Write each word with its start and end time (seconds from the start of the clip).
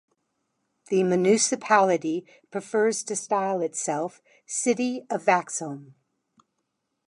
The 0.87 1.03
municipality 1.03 2.25
prefers 2.49 3.03
to 3.03 3.15
style 3.15 3.61
itself 3.61 4.19
"City 4.47 5.05
of 5.11 5.21
Vaxholm". 5.23 5.93